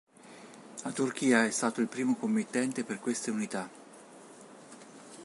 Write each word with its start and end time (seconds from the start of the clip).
La 0.83 0.91
Turchia 0.91 1.45
è 1.45 1.51
stato 1.51 1.79
il 1.79 1.87
primo 1.87 2.15
committente 2.15 2.83
per 2.83 2.99
queste 2.99 3.29
unità. 3.29 3.69